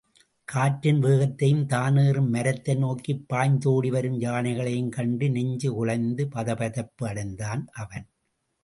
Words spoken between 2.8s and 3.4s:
நோக்கிப்